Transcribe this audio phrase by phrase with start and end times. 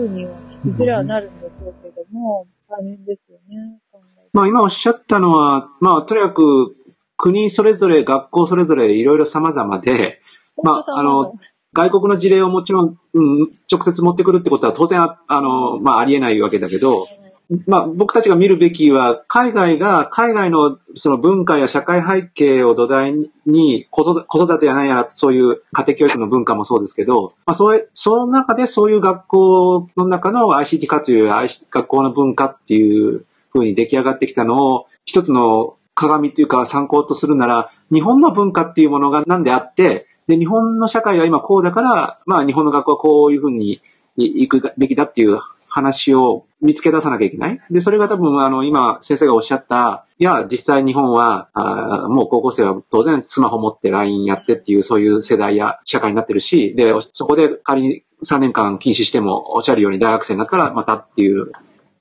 [0.00, 0.24] ふうに
[0.90, 3.80] は、なるんでしょうけども、大変ですよね。
[4.32, 6.76] まあ今おっしゃったのは、まあとにかく
[7.16, 10.20] 国それぞれ、学校それぞれいろいろ様々で、
[10.62, 11.34] まああの、
[11.72, 17.06] 外国の事例をもちろん、うん、直接持ってくるってことは当然あの、まあありえないわけだけど、
[17.66, 23.12] まあ、僕たちが見るべきは、海外が、海外のその文化や社会背景を土台
[23.44, 43.82] に、子育てやないやら、そういう家庭教育の文化もそうですけど、まあ、それ、その中でそういう学校の中の ICT 活用や学校の文化っていう風に出来上がってきたのを、一つの鏡というか参考とするなら、日本の文化っていうものが何であって、で、日本の社会は今こうだから、まあ日本の学校はこういうふうに
[44.16, 45.38] 行くべきだっていう
[45.70, 47.60] 話を見つけ出さなきゃいけない。
[47.70, 61.52] で、それが多分、あの、今、先生がおっしゃった、いや、実際日本は、あもう高校生は当然スマホ持って LINE やってっていう、そういう世代や社会になってるし、で、そこで仮に3年間禁止しても、おっしゃるように大学生になったらまたっていう、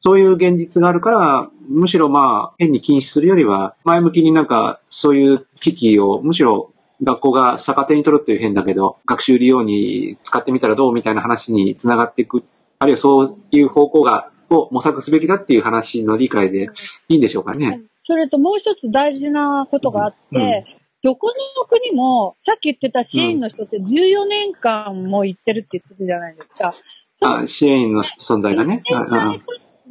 [0.01, 6.71] そういう現実があるから、むしろまあ、変に禁止するよりは、前向きになんか、そういう危機を、むしろ
[7.03, 12.43] 学校が逆手に取るっていう変だけど、学習利用に使ってみたらどうみたいな話につながっていく
[12.79, 16.69] あるいはそういう方向が、を模索すべきだっていう話の理解で
[17.07, 17.81] いいんでしょうかね。
[18.07, 20.63] それともう一つ大事なことがあって、うん、
[21.03, 26.73] どこの国も、さっき言ってた支援の人って14年間も行ってるって言ってたじゃないですか。
[27.21, 28.81] あ支援員の存在がね。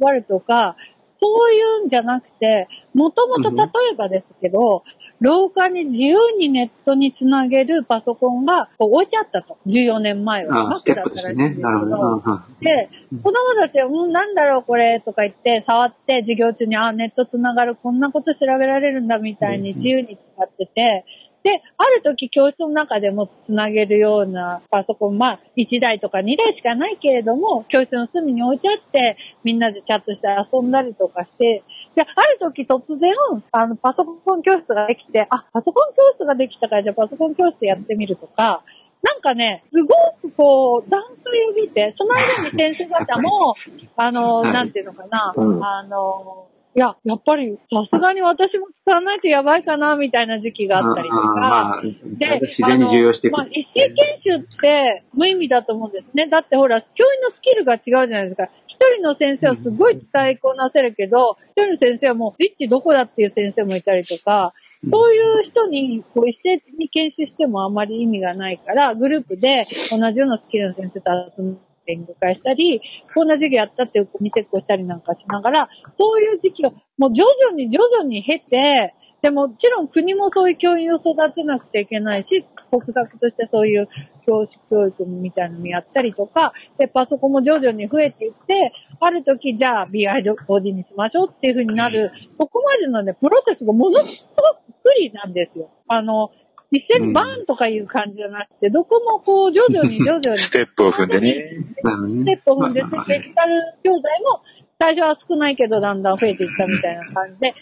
[0.01, 0.75] あるとか、
[1.21, 4.83] そういうんじゃなくて、もともと例えばですけど、
[5.19, 9.57] 廊下に自由にネットにつなげるパソコンが置いてあったと。
[9.67, 10.71] 14年前は。
[10.71, 11.49] あステップとしてね。
[11.55, 12.21] なるほど。
[12.61, 12.89] で、
[13.21, 21.05] 子供たちは、うん、なんだろうこれとか言って、触って授業中に、あ、ネットつながる、こんなこと調べられるんだみたいに自由に使ってて、
[21.43, 31.63] で、ある時教室の中でもつなげるようなパソコン、まあ、1台とか2台しかないけれども、教室の隅に置いてあって、みんなでチャットして遊んだりとかして、
[31.95, 33.11] で、ある時突然、
[33.51, 38.63] あの、パソコン教室ができて、あ、パソコン教室ができたから、じゃあパソコン教室やってみるとか、
[39.01, 43.55] なんかね、すごくこう、段階を見て、その間に先生方も、
[43.95, 51.23] あの、なんていうのかな、あの、いや、やっぱり、さすがに私も使わないとやばいかな、みたいな時期があったりとか。
[51.23, 56.27] まあ、で、自然に重要していく、まあ、一斉研修って無意味だと思うんですね。
[56.27, 58.49] だってほら、教員のスキルが違うじゃないですか。
[58.79, 64.51] 一人の先生はすごい伝えこなせるけど、一人の先生はもう、リッチどこだっていう先生もいたりとか、
[64.89, 72.81] そういう人に、こう、一斉に研修してもあまり意味がないから、グループで同じようなスキルの先生と集め勉強会したり、
[73.13, 83.89] こんな授業やったって見てっこしたりなんかしながら、そういう時期をもう徐々に徐々に経て、でもちろん国もそういう教員を育てなくちゃいけないし、国策としてそういう
[84.29, 95.71] 教師教育みたいなのもやったりとか、で、パソコンも徐々に増えていって、ある時じゃあ BIOD にしましょうっていう風になる、そこまでのね、プロセスがものすごく不利なんですよ。
[95.87, 96.29] あの、
[96.71, 100.37] 一斉にバーンとかいう感じじゃなくて、どこもこう、徐々に徐々に。
[100.37, 101.33] ステップを踏んでね。
[101.75, 104.41] ステップを踏んで、デジタル教材も
[104.79, 107.55] 最初は少ないけど、だんだん増えていったみたいな感じで、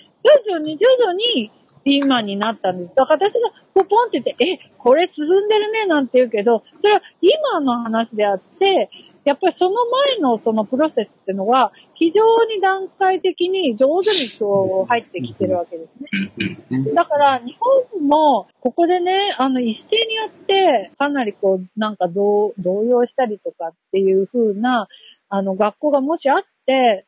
[0.45, 1.51] 徐々に徐々に
[1.95, 2.95] 今になったんです。
[2.95, 8.89] だから私がポポンって言って、え、これ進んでるねなんて言うけど、それは今の話であって、
[9.27, 16.93] やっぱりその前のそのプロセスっていうのは、非常に段階的に上手にこう入ってきてるわけですね。
[16.93, 24.87] だから日本もここでね、あの一斉にやって、かなりこうなんか動揺したりとかっていう風な、
[25.29, 26.47] あの学校がもしあって、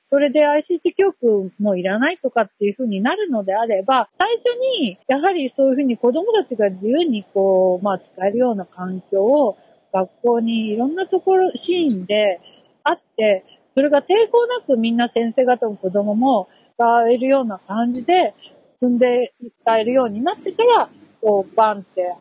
[0.10, 4.46] それで ICT 教育もいらないとかっていう風になるのであれば、最初
[4.82, 9.58] にやはりそういう風に子供たちが自由にこう、まあ使えるような環境を
[9.94, 12.40] 学校にいろんなところ、シーンで
[12.84, 13.44] あって、
[13.76, 18.34] それが抵抗なくみんな先生方も子供も使えるような感じで、
[18.80, 20.90] 積んで使えるようになってから、
[21.22, 22.16] こう、バンって、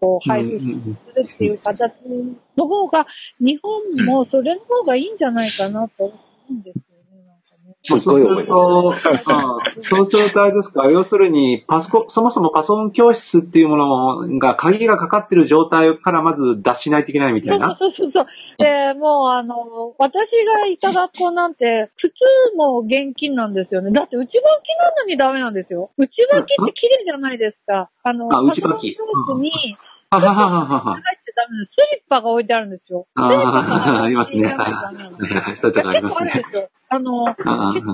[0.00, 0.66] こう、配布す
[1.16, 1.92] るっていう形
[2.56, 3.06] の方が、
[3.40, 6.14] 日本もそれの方がいいんじゃないかなと思
[6.50, 6.78] うんです
[7.82, 8.94] そうすると、
[9.78, 13.76] そうするとあれですか、要するに、パソコン、そもそもパソコン教室っていうも
[14.28, 17.76] のが鍵がかかってる状態からまず脱しないといけないみたいな？
[17.78, 18.26] そうそうそう。
[18.58, 22.14] で、もうあの、私がいた学校なんて、普通
[22.56, 23.92] も現金なんですよね。
[23.92, 24.42] だって内履きな
[25.02, 25.90] のにダメなんですよ。
[25.96, 27.90] 内履きって綺麗じゃないですか。
[28.02, 28.96] あの、あ内履き。
[28.96, 29.76] パソコン教室に、
[30.10, 30.98] ははははは。
[31.36, 33.06] ダメスリッパが置いてあるんですよ。
[33.14, 34.46] ああ、ありますね。
[34.46, 35.56] はい。
[35.56, 36.32] そういうとこありますね。
[36.88, 37.40] あの、結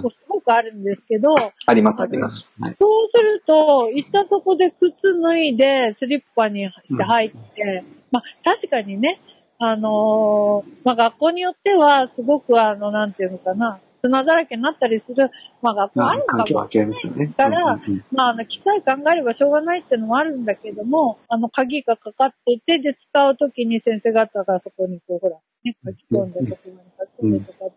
[0.00, 1.34] 構すごくあるんですけど。
[1.66, 2.52] あります、あります。
[2.78, 9.20] そうすると、行ったとこで靴脱いで、スリッパに入って、まあ、確かにね、
[9.58, 15.30] あのー、まあ、学校によっては、すごくあの、なんていうのかな、砂だらけになったりする、
[15.62, 17.64] まあ学校あるのかもしれないから、
[18.10, 27.76] まああの、機械考えればしょうがないっていうのもあるんだけども、あの、鍵がかかっていて、で、使うときに先生方がそこにこう、ほら、ね、書き込んで、そこに書き込んでとかってい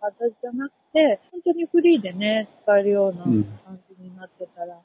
[0.00, 4.78] 形じゃなくて、本当にフリーでね、使えるような感じになってたらい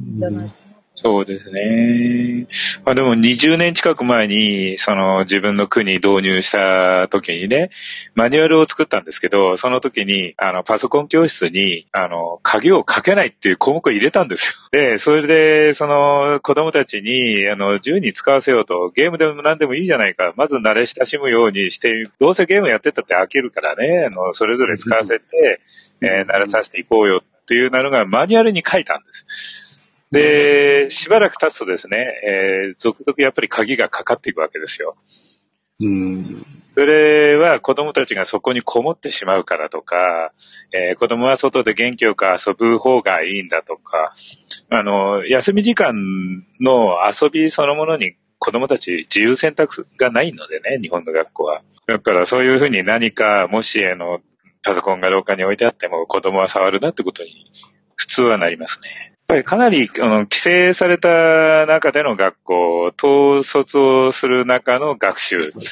[0.00, 0.67] いんじゃないかな
[1.00, 2.48] そうですね。
[2.84, 7.70] まあでも20年近く前に、その自分の区に導入した時にね、
[8.16, 14.54] マニュアルを作ったんですけど、その時に、あの、パソコン教室に、あの、鍵をかけないっていう項目を入れたんですよ。
[14.76, 20.32] で、それで、その子供たちに、あの、自由に使わせようと、ゲームでも何でもいいじゃないか。
[20.36, 25.60] まず慣れ親しむようにして、どうせゲームやってたって飽きるからね、あの、それぞれ使わせて、
[26.02, 29.67] えー、慣れさせていこうよっていうのがマニュアルに書いたんです。
[30.10, 34.94] で、しばらく経つとですね、えー、続々やっぱり鍵がかかっていくわけですよ。
[35.80, 36.46] うん。
[36.72, 40.32] それは子供たちがそこにこもってしまうからとか、
[40.72, 44.04] えー、子供は外で元気よく遊ぶ方がいいんだとか、
[44.70, 45.94] あの、休み時間
[46.60, 51.62] の遊びそのものに子供たち自由選択がないのでね、日本の学校は。
[51.86, 54.20] だからそういうふうに何か、もしあの、
[54.62, 57.50] パソコンが廊下に置いてあっても子供は触るなってことに
[57.96, 59.17] 普通はなりますね。
[59.28, 65.66] ぱりかなりあの規制された中での学校、統率をする中の学習、そ,、ね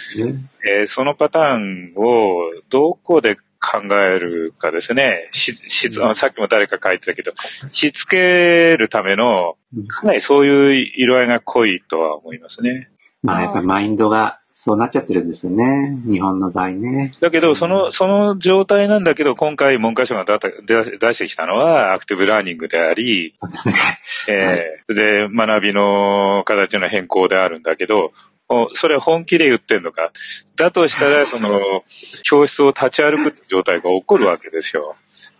[0.78, 5.30] えー、そのパターンをどこで考えるかですね。
[5.32, 7.32] し、し、さっきも誰か書いてたけど、
[7.68, 9.56] しつけるための、
[9.88, 12.90] かなりそういう色合いが濃いとは思いますね。
[13.22, 16.00] まあやっぱマインドがそうなっちゃってるんですよね。
[16.08, 17.10] 日本の場合ね。
[17.20, 23.74] だけど、その、その状態なんだけど、今回文科省が出してきたのは、アクティブラーニングであり、そうですね。
[24.28, 28.12] えー、で、学びの形の変更であるんだけど、
[28.72, 30.10] それは本気で言ってんのか。
[30.56, 31.60] だとしたら、その、
[32.22, 34.96] 教室を立ち歩くって状態が起こるわけですよ。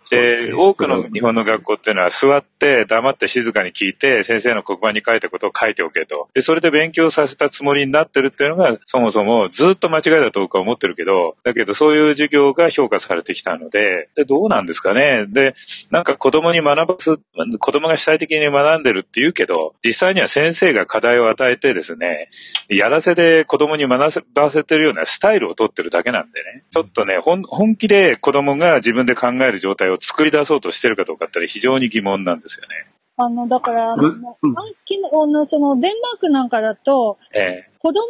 [0.09, 6.29] で、多くの日本の学校っていうのは座って黙って静かに聞いて先生の黒板に書いたことを書いておけと。
[6.33, 15.25] で、それで勉強させたつもりになってるっていうのがそもそもずっと間違いだと僕は思ってるけど、だけどそういう授業が評価されてきたので、で、どうなんですかね。
[15.27, 15.55] で、
[15.91, 17.17] なんか子供に学ばす、
[17.59, 22.29] 子供が主体的に学んでるって言うけど、実際には先生が課題を与えてですね、
[22.69, 32.87] やらせで子供に学ばせてるようなスタイルをとってるだけなんでね、ちょっとね、本気で子供が自分で考える状態を作り出そうとしてるかどうかって非常に疑問なんですよね。
[33.17, 34.37] あの、だから、あの、暗
[34.85, 35.09] 記の、
[35.49, 38.01] その、デンマークなんかだと、ええ、子供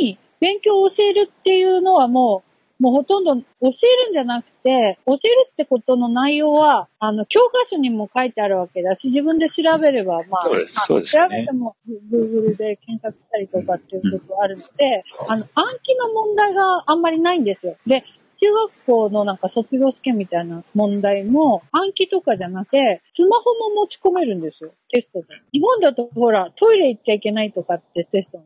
[0.00, 2.44] に勉強を教えるっていうのはも
[2.78, 11.76] う、もうほとんど教えるんじゃなくて、教えるってことの内容は、あの、教科書にも書いてあるわけだし、自分で調べれば、まあ、そうです、そうです、ね、調べても、
[12.12, 17.76] Google で検索したりとかっていうことがあるので、あの、暗記の問題があんまりないんですよ。
[17.86, 18.04] で、
[18.40, 25.34] 中学校のなんか卒業試験みたいな問題も暗記とかじゃなくて、スマホも持ち込めるんですよ、テストで。
[25.52, 28.44] 日本だとほら、トイレ行っちゃいけないとかってテストも。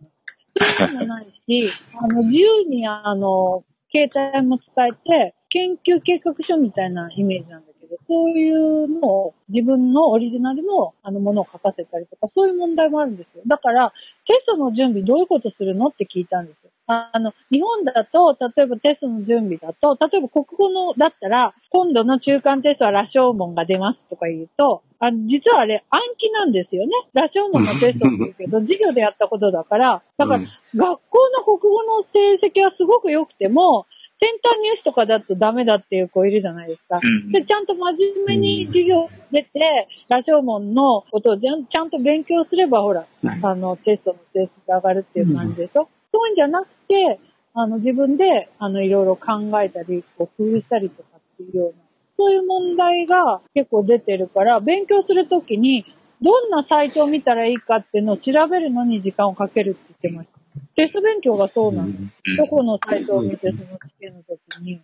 [0.58, 1.70] そういうのもないし、
[2.00, 13.42] あの、自由にあの、携帯も使えて、研究計画書みたいなイメージなんだけど、そういうのを自分のオリジナルのあのものを書かせたりとか、そういう問題もあるんですよ。
[13.46, 13.92] だから、
[14.26, 16.70] テストの準備どういうことするのって聞いたんですよ。
[16.86, 26.92] あの、日本だと、例えばテストの準備だと、例えば国語の、だったら、今度の中間テストは羅生門が出ますとか言うと、あ実はあれ暗記なんですよね。
[27.14, 30.40] 羅生門のテストって言うけど、 授業でやったことだから、だから、
[30.74, 33.86] 学校の国語の成績はすごく良くても、
[34.22, 37.00] センター入試とかだとダメだっていう子いるじゃないですか。
[37.32, 37.92] で、ちゃんと真
[38.24, 43.06] 面目に授業出て、羅生門のことをちゃんと勉強すれば、ほら、
[43.42, 45.88] あの、テストの成績上がるっていう感じでしょ？
[46.12, 47.18] そういうんじゃなくて、
[47.54, 51.72] あの、自分で、あの、いろいろ考えたり、こう、工夫したりとかっていうような、
[52.12, 55.86] そういう問題が結構出てるから、勉強するときに、
[56.20, 60.39] どんなサイトを見たらいいかっていうのを調べるのに時間をかけるって言ってました。
[60.76, 62.36] テスト勉強がそうなんです。
[62.36, 64.80] どこのサイトを見て、その試験の時に、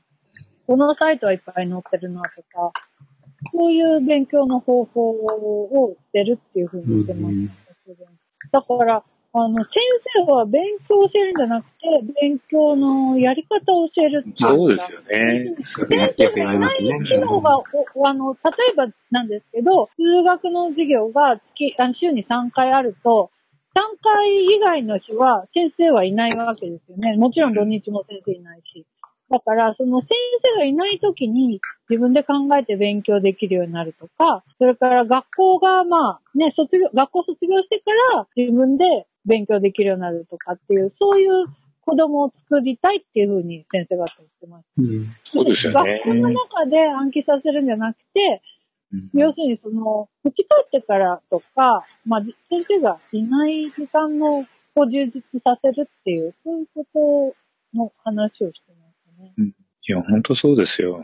[0.67, 2.73] このサイトはいっぱい載ってるなとか、
[3.53, 7.47] そういう勉強の方法をしてるっていうふうに言ってまし
[8.51, 8.61] た。
[8.61, 9.05] だから、
[9.39, 9.83] あの、先
[10.25, 11.73] 生は勉強を教えるんじゃなくて、
[12.23, 15.55] 勉強のやり方を教えるってそうですよね。
[15.59, 16.71] 先生がいない
[17.05, 17.63] 機能が、
[18.07, 18.41] あの、例
[18.73, 23.31] えばなんですけど、数学の授業が月、あの週に3回あると、
[23.77, 27.17] 3回以外の日は先生はいないわけですよね。
[27.19, 28.87] もちろん土日も先生いないし。
[29.29, 30.09] だから、その先
[30.55, 38.85] 生がいない時に自分で考えて勉強できるようになるとか、それから学校がまあね、卒業、学校卒業してから自分で
[39.27, 41.45] 勉強できるようになるとかっていう、そういう
[41.85, 44.83] 子供を作りたいっていうふうに先生方言ってました。
[44.83, 46.01] うん、そうですよね。
[46.05, 48.41] 学校の中で暗記させるんじゃなくて、うん、
[49.15, 57.35] 要するにその、打ち帰ってからとか、まあ、先生がいない時間のを充実させるっていう、そういうこ
[57.73, 58.87] との話をしてま
[59.17, 59.33] すね。
[59.39, 59.53] うん、い
[59.87, 61.03] や、本当そうですよ。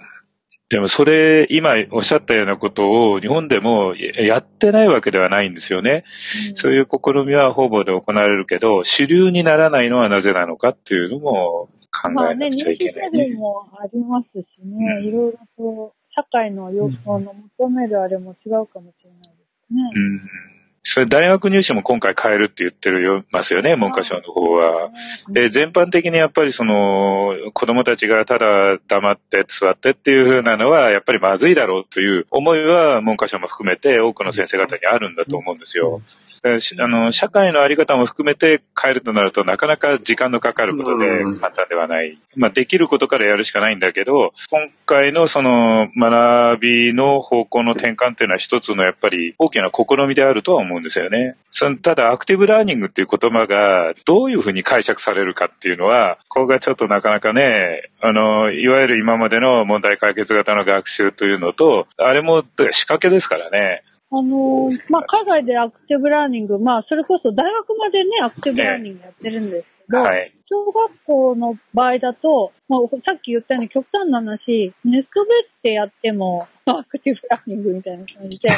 [0.69, 6.05] でもそれ、今おっしゃったようなことを日本でもやってないわけではないんですよね。
[6.51, 13.19] うん、そういう試みは方々で行われるけど、主流にならないのはなぜなのかっていうのも考えなくちゃいけない、ね。
[13.19, 19.91] まあね、もありますしね、いろいろと社会の要素の求めるあれも違うかもしれないですね。
[19.95, 20.01] う
[20.49, 20.52] ん
[20.85, 24.91] それ大学入試も今回変えるって言ってるますよね、文科省の方は。
[25.29, 36.03] で、全般的にやっぱりその、子供たちがただ黙って座ってっていう風なのは、やっぱりまずいだろうという思いは文科省も含めて多くの先生方にあるんだと思うんですよ。
[36.45, 42.19] あの、社会のあり方も含めて変えるとなるとなかなか時間のかかることで簡単ではない。
[42.35, 51.37] まあ、できることからやるしかないんだけど、今回のその学びの方向の転換っていうのは一つのやっぱり大きな試みであるとは思思うんですよね。
[51.51, 63.83] そのただ、アクティブラーニングっていう言葉がどういうふうに解釈されるかっていうのは、ここがちょっとなかなかね、あの、いわゆる今までの問題解決型の学習というのと、あれも仕掛けですからね。
[64.15, 78.51] あのまあ、海外でアクティブラーニング、まあ、それこそ大学までね、アクティブラーニングやってるんですけど、はい、小学校の場合だと、まあ、さっき言ったように極端な話、ネットベースでやっても、アクティブラーニングみたいな感じで、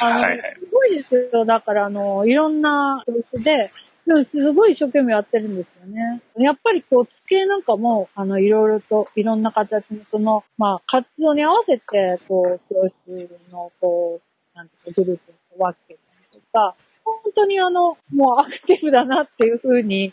[0.00, 1.44] あの、はいはい、すごいですよ。
[1.44, 3.72] だから、あの、いろんな教室で、
[4.06, 6.20] でもすごい一生懸命やってるんですよね。
[6.38, 16.00] やっぱりこう、机なんかも、あの、いろいろと、いろんな形の、その、まあ、活動に合わせて、こう、教室の、こう、なんていうか、グループを分けた
[16.36, 20.12] りとか、本当にあの、もうアクティブだなっていうふうに、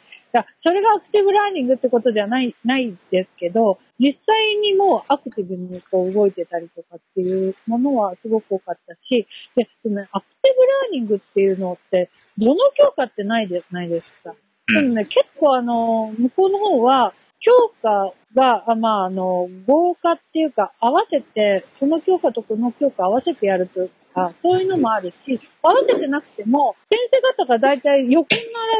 [0.63, 14.36] それがアクティブラーニングってことじゃない、ないですけど、実際にもうアクティブにこう動いてたりとかっていうものはすごく多かったし、で、そのアクティブラーニングっていうのって、どの教科ってないです、ないですか。
[14.67, 23.88] でもね、結構あの、向こうの方は、教科が、まあ、あの、合化っていうか、合わせて、この教科とこの教科合わせてやると
[24.18, 28.26] か、そういうのもあるし、合わせてなくても、先生方が大体横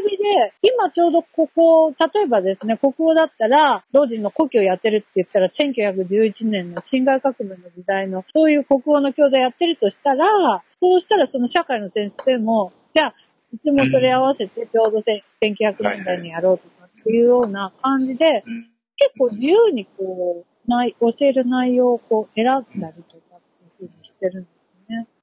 [0.01, 0.24] 並びで、
[0.63, 13.15] 今ちょうどここ、例えばですね、国語だったら、老人の故郷やってるって言ったら、1911年の新外革命の時代の、そういう国語の教材やってるとしたら、そうしたらその社会の先生も、じゃあ、
[13.53, 18.44] いつもそれ合わせてちょうど1900年代にやろうとかっていうような感じで、
[18.98, 20.46] 結構自由にこう、
[21.00, 22.48] 教える内容をこう選ん
[22.82, 23.41] だりとかっ
[23.77, 24.56] ていうふうにしてるんです。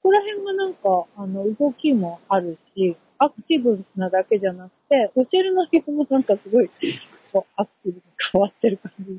[0.05, 6.69] ここら辺がなんか、あの、動きもあるし、アクティブなだけじゃなくて、教える内容もなんかすごい、
[7.33, 9.19] こう、アクティブに変わってる感じ。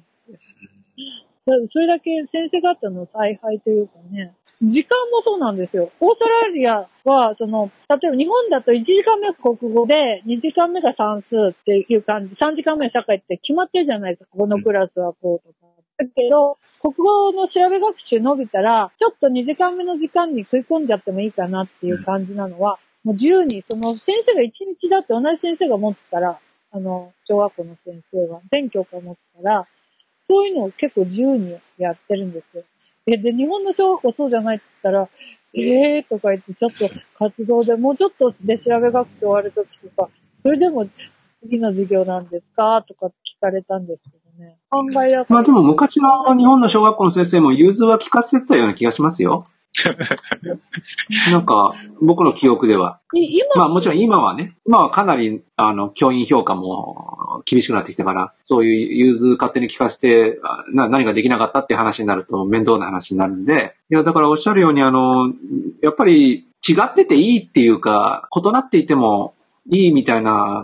[1.74, 5.92] それだけ先生方の采配というかね、時間もそうなんですよ。
[6.00, 14.38] オーストラリアは、その、例えば日本だと1時間目が国語で、2時間目が算数っていう感じ、3時間目は社会って決まってるじゃないですか。
[14.38, 15.75] このクラスはこうとか。
[15.98, 26.40] だけど、国語の調べ学習伸びたら、ちょっと2時間目の時間に食い込んじゃってもいいかなっていう感じなのは、もう自由に、その先生が1日だって同じ先生が持ってたら、
[26.72, 29.68] あの、小学校の先生は全教科持ってたら、
[30.28, 32.64] そういうのを結構自由にやってるんですよ。
[33.08, 35.10] え、で、日本の小学校そうじゃないって言ったら、
[35.54, 40.10] えーとか言って、ちょっと活動でもうちょっとで調べ学習終わるときとか、
[40.44, 40.88] それでも
[41.42, 42.84] 次の授業なんですか？
[42.88, 44.58] とか聞かれたんですけど、ね。
[44.70, 49.46] 考えやまあでも昔の日本の小学校の先生も融通は聞かせてたような気がしますよ。
[51.32, 53.00] なんか、僕の記憶では。
[53.56, 60.40] まあもちろん今はね、今はかなり、あの、教員評価も厳しくなってきたから、そういう融通勝手に聞かせて、
[60.74, 65.34] な何ができなかったっていう話になると面倒な話になるんで、いや、だからおっしゃるように、あの、
[65.82, 69.36] やっぱり違ってていいっていうか、異なっていても
[69.70, 70.64] いいみたいな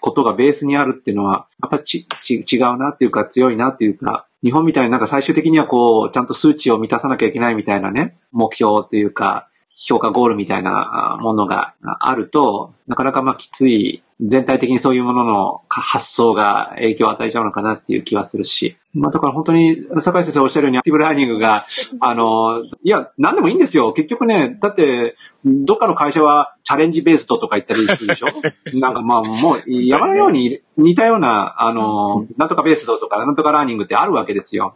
[0.00, 18.76] ことがベースにあるっていうのは、やっぱち、ち、違うなっていうか強いなっていうか、日本みたいになんか最終的にはこう、ちゃんと数値を満たさなきゃいけないみたいなね、目標というか、評価ゴールみたいなものがあると、なかなかまあきつい、全体的にそういうものの発想が影響を与えちゃうのかなっていう気はするし。
[18.92, 21.66] まあだから本当に、坂井先生おっしゃるようにアクティブラーニングが、
[22.00, 23.92] あの、いや、なんでもいいんですよ。
[23.92, 28.26] 結局ね、だって、どっかの会社はチャレンジベーストとか言ったりするでしょ？
[28.78, 34.74] なんかまあもう山のように似たような、あの、なんとかベーストとかなんとかラーニングってあるわけですよ。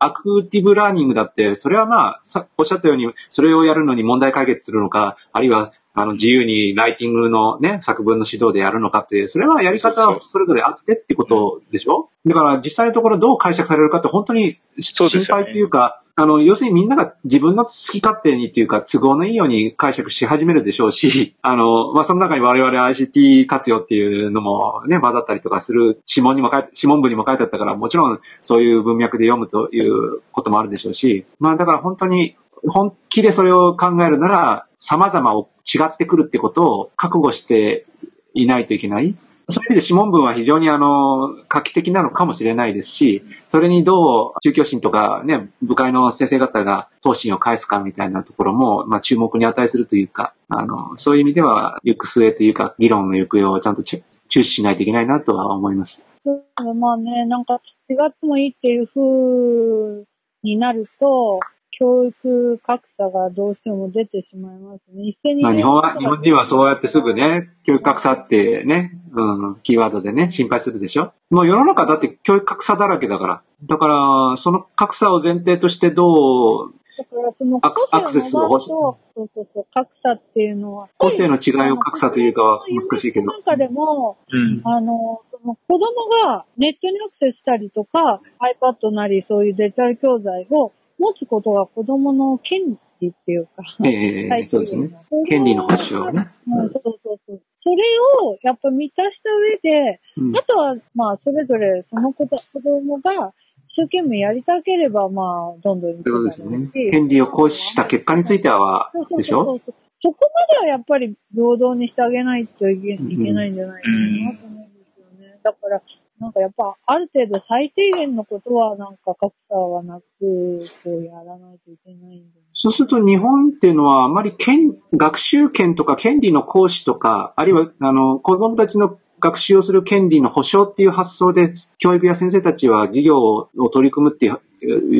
[0.00, 12.10] アクティブラーニングだって、それはまあ、さおっしゃったように、それをやるのに問題解決するのか、あるいは、あの、自由にライティングのね、作文の指導でやるのかっていう、それはやり方はそれぞれあってってことでしょ？
[12.26, 32.34] だから実際のところどう解釈されるかって本当に心配っていうか、あの、要するにみんなが自分の好き勝手にっていうか、都合のいいように解釈し始めるでしょうし、 あの、まあ、その中に我々 ICT 活用っていうのもね、混ざったりとかする、指紋にも書いて、指紋文にも書いてあったから、もちろんそういう文脈で読むということもあるでしょうし、まあ、だから本当に、
[32.66, 37.86] 本気でそれを考えるなら、様々を違ってくるってことを覚悟して
[38.34, 39.14] いないといけない。
[39.50, 56.06] そういう意味で諮問文は非常にあの、画期的なのかもしれないですし、それにどう宗教心とかね、部会の先生方が答申を返すかみたいなところも、まあ注目に値するというか、あの、そういう意味では行く末というか、議論の行方をちゃんと注視しないといけないなとは思います。
[56.24, 60.04] まあね、なんか違ってもいいっていう風
[60.42, 61.40] になると、
[61.78, 65.04] 教育格差がどうしても出てしまいますね。
[65.04, 65.42] 一斉に。
[65.42, 71.12] まあ日本は、日本人はそうやってすぐね、教育格差ってね、うん、キーワードでね、心配するでしょ？
[71.30, 73.42] もう世の中だって教育格差だらけだから。
[73.64, 78.68] だから、その格差を前提としてどう、だからそのアクセスを欲しい。
[78.70, 80.88] そうそうそう、格差っていうのは。
[80.98, 83.26] 個性の違いを格差というかは難しいけど。
[83.26, 88.20] なんかでも、うん、あの、その子供がネットにアクセスしたりとか、
[88.60, 94.90] iPad なりそういうデジタル教材を持つことが子供の権利っていうか、ええー、そうですね。
[95.28, 96.28] 権利の保障ね。
[96.46, 97.42] うん、そうそうそう。
[97.60, 97.76] それ
[98.24, 103.32] をやっぱ満たした上で、うん、あとは、まあ、それぞれその子子供が
[103.68, 106.70] 一生懸命やりたければ、まあ、どんどんそういうことですね。
[106.90, 109.60] 権利を行使した結果については、でしょ？
[110.00, 112.96] そこまではやっぱり平等にしてあげないといけ
[113.32, 115.38] ないんじゃないかなと思うんですよね。
[115.42, 115.82] だから、
[116.20, 134.30] なんかやっぱ、ある程度最低限のことはなんか格差はなく、こうやらないといけないんで、そうすると日本っていうのはあまり権、学習権とか権利の行使とか、あるいは、あの、子供たちの学習をする権利の保障っていう発想で、教育や先生たちは授業を取り組むってい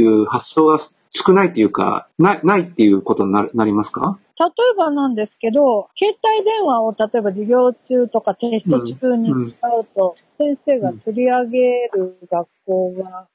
[0.07, 0.79] う発想が
[1.11, 4.19] 少ないというか、ない、ないっていうことになりますか？
[4.39, 11.59] 例えばなんですけど、携帯電話を例えば授業中とかテスト中に使うと、先生が取り上げ
[11.93, 13.27] る学校が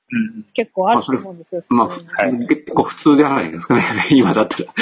[0.54, 1.64] 結構あると思うんですよ。
[1.68, 1.96] まあ、は
[2.30, 3.82] い、結構普通じゃないですかね、
[4.16, 4.74] 今だったら。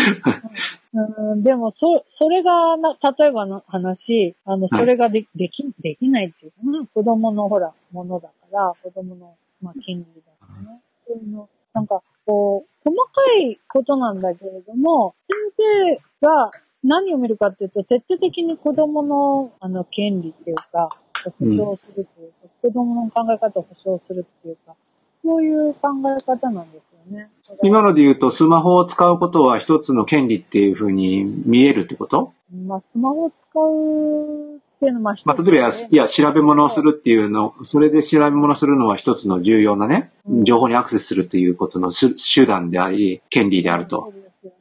[0.93, 10.82] うん、でも、そ、それがな、例えばの話、あの、それがで,、でき、できないっていうかな、子供のほら、ものだから、子供の、まあ、権利だからね。
[11.08, 16.52] そういうの、なんか、こう、細かいことなんだけれども、先生が
[16.84, 20.90] 何を見るかっていうと、徹底的に子供の、あの、権利っていうか、
[21.24, 24.76] 保障するというか、うん、子供の考え方を保障するっていうか、
[25.24, 27.30] そういう考え方なんですよね。
[27.64, 32.34] 今ので言うと、スマホを使うことは一つの権利っていうふうに見えるってこと？
[32.52, 44.12] まあ、スマホを使うっていうのは、まあ、例えば、いや、調べ物をするっていうの、それで調べ物をするのは一つの重要なね、情報にアクセスするっていうことの手段であり、権利であると。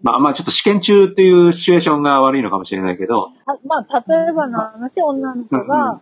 [0.02, 3.30] まあまあちょっと試験中っていうシチュエーションが悪いのかもしれないけど。
[3.64, 6.00] まあ例えばの話、女の子が、まあ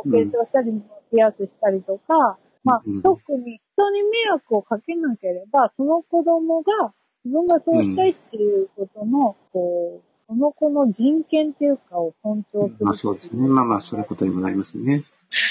[0.00, 0.72] お化粧したり、
[1.12, 6.92] ピアスしたりとか、まあ特に人に迷惑をかけなければ、その子供が
[7.24, 12.84] 自分がそうしたいっていうことの、こう、その子の人権っていうかを尊重する。
[12.84, 13.46] まあそうですね。
[13.46, 15.04] まあまあそういうことにもなりますね。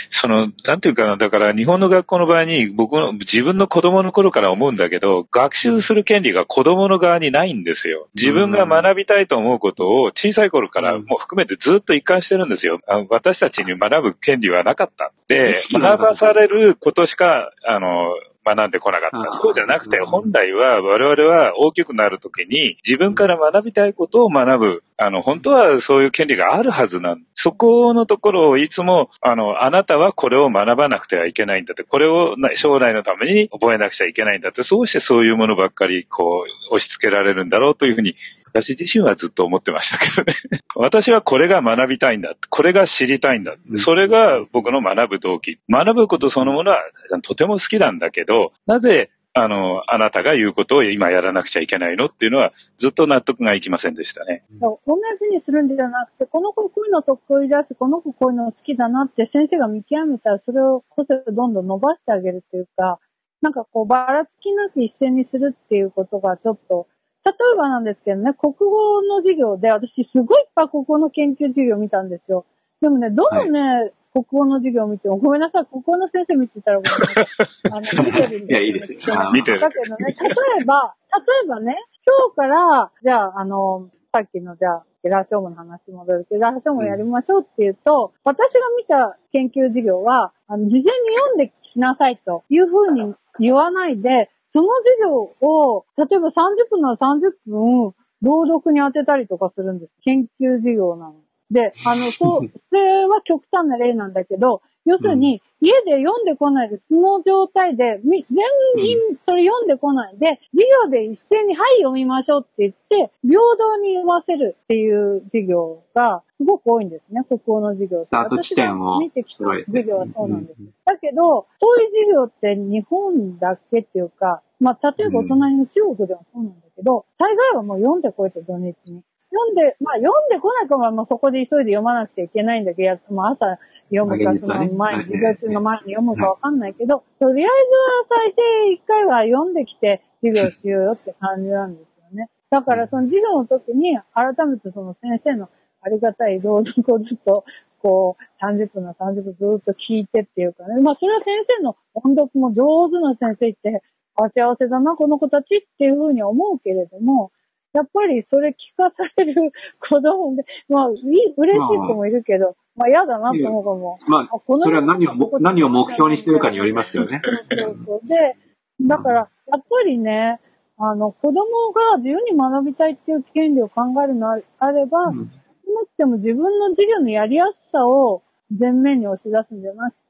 [0.09, 8.07] その、なんていうかな、だから日本の学校の場合に僕の自分の子供の頃から思うんだけど、学習する権利が子供の側にないんですよ。
[8.15, 12.79] 自分が学びたいと思うことを小さい頃からもう含めてずっと一貫してるんですよ。
[13.09, 15.11] 私たちに学ぶ権利はなかった。
[15.27, 18.13] で、学ばされることしか、あの、
[18.45, 19.31] 学んでこなかった。
[19.31, 24.83] そうじゃなくて、本来は我々は大きくなるときに自分から学びたいことを学ぶ。
[24.97, 27.23] あの、本当はそういう権利があるはずなん。
[27.33, 38.15] そこのところをいつも、あの、あなたはこれを学ばなくてはいけないんだって、これを将来のために覚えなくちゃいけないんだって、そうしてそういうものばっかり、こう、押し付けられるんだろうというふうに
[38.53, 40.33] 私自身はずっと思ってましたけどね。
[40.75, 42.35] 私はこれが学びたいんだ。
[42.49, 43.55] これが知りたいんだ。
[43.75, 45.59] それが僕の学ぶ動機。
[45.69, 46.77] 学ぶことそのものは
[47.23, 52.05] とても好きなんだけど、なぜあの、あなたが言うことを今やらなくちゃいけないの？
[52.05, 54.43] っていうのは、ずっと納得がいきませんでしたね。
[54.61, 54.79] 同
[55.19, 62.99] じにするんじゃなくて、この子こういうの得意だし、この子こういうの好きだなって先生が見極めたら、それを個性をどんどん伸ばしてあげるっていうか、
[63.41, 66.87] なんかこう、ばらつきなく一斉にするっていうことがちょっと、
[67.25, 72.45] 例えばなんですけどね、国語の授業で、私すごいいっぱい国語の研究授業見たんですよ。
[72.81, 77.27] でもね、どのね、はい、国語の授業を見ても、ごめんなさい、国語の先生見てたらごめんなさい。
[77.71, 78.99] あの、 見てるんですいやいいですよ。
[79.33, 79.59] 見てる。
[79.61, 80.13] だけどね、例
[80.61, 90.83] えば、例えばね、今日から、じゃあ、あの、さっきの、じゃあ、ゲラーショームの話戻るけど、ゲラーショームやりましょうっていうと、私が見た研究授業は、あの、事前に
[91.17, 99.91] 読んできなさいというふうに言わないで、その授業を、例えば30分なら30分、朗読に当てたりとかするんです。
[100.03, 101.15] 研究授業なの。
[101.49, 108.43] で、あの、そう、 それは極端な例なんだけど、要するに、家で読んでこないで、その状態で、み全
[108.85, 118.07] 員それ読んでこないで、授業で一斉に、はい、読みましょうって言って、平等に読ませるっていう授業が、すごく多いんですね、国語の授業って。
[118.07, 120.59] スタート地点を見てきた授業はそうなんです。
[120.83, 129.01] だけど、そういう授業って日本だけっていうか、まあ、例えばお隣の中国でもそうなんだけど、大概はもう読んでこいと土日に。
[129.33, 133.57] 読んで、まあ読んでこないかはまあそこで急いで読まなくちゃいけないんだけど、やまあ朝
[133.95, 142.29] 読むか、その前に、はい授業中の前に読むかわかんないけど、とりあえずは最低一回は読んできて授業しようよって感じなんですよね。
[142.49, 145.49] だからその授業の時に改めてその先生の
[145.81, 147.43] ありがたい朗読をずっと
[147.83, 150.81] こう、30分の30分ずっと聞いてっていうかね。
[150.81, 153.83] まあ、それは先生の音読も上手な先生って、
[154.15, 157.31] あ、幸せだな、この子たちっていうふうに思うけれども、
[157.73, 159.51] やっぱりそれ聞かされる
[159.89, 163.99] 子供で、まあ、いい、嬉しい子もいるけど、まあ、嫌だなと思う子も。
[164.07, 167.21] まあ、それは何をも、何を目標にしてるかによりますよね。
[167.49, 168.07] そうそう。
[168.07, 168.35] で、
[168.81, 170.39] だから、やっぱりね、
[170.77, 171.43] あの、子供
[171.91, 175.31] が自由に学びたいっていう権利を考えるのああれば、うん
[175.65, 180.02] 少なくても自分の授業のやりやすさを前面に押し出すんじゃなくて、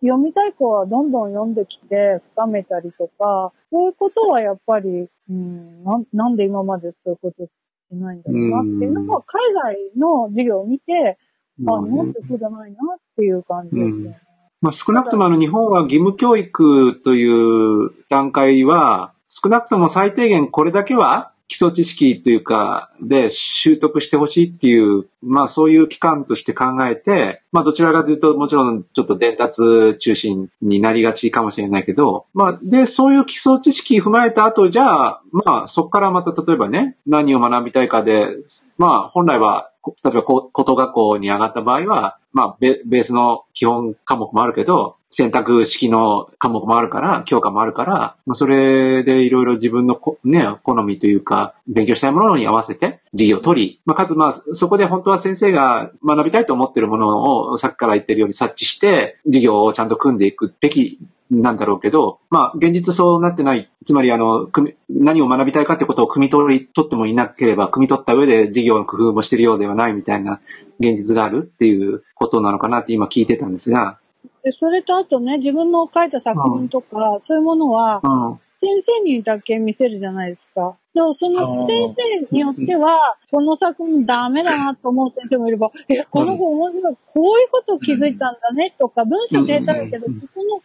[0.00, 7.50] 読みたい子はどんどん読んできて深めたりとか、そういうことはやっぱり、うん、なんなんで今までそういうことし
[7.92, 11.18] ないんだろうなっていうのは、海外の授業を見て、
[11.66, 14.20] あ、うん日本ってそうじゃないなっていう感じですよね。
[14.60, 38.28] まあ、少なくともあの日本は義務教育という段階は、少なくとも最低限これだけは基礎知識というか、で習得してほしいっていう、まあそういう機関として考えて、まあどちらかというともちろんちょっと伝達中心になりがちかもしれないけど、まあで、そういう基礎知識踏まえた後、じゃあ、まあそこからまた例えばね、何を学びたいかで、
[38.76, 39.70] まあ本来は、
[40.04, 60.98] 例えばこ高等学校に上がった場合は、まあベースの基本科目もあるけど、選択式の科目もあるから、教科もあるから、まあ、それでいろいろ自分のね、好みというか、勉強したいものに合わせて授業を取り、まあ、かつまあ、そこで本当は先生が学びたいと思っているものをさっきから言ってるように察知して、授業をちゃんと組んでいくべき
[61.30, 63.70] なんだろうけど、まあ、現実そうなってない。
[63.84, 64.48] つまり、あの、
[64.88, 70.40] 何を学びたいかってことを組み取り、取ってもいなければ、組み取った上で授業の工夫もしてるようではないみたいな
[70.80, 73.98] 現実があるっていうことなのかなって今聞いてたんですが、
[74.42, 78.40] で、それとあとね、自分の書いた作文とか、そういうものは、うん。
[78.60, 80.76] 先生にだけ見せるじゃないですか。
[80.92, 90.58] でもその先生によっては、 この作文ダメだなと思う先生もいれば、え、この子面白い、こういうことを気づいたんだねとか、文章下手だけど、うんその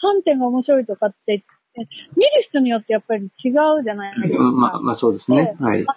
[0.00, 1.44] 観点が面白いとかって
[2.16, 4.42] 見る人によってやっぱり違うじゃないですか。
[4.42, 5.56] うんまあ、まあそうですね。
[5.60, 5.84] はい。
[5.86, 5.96] あ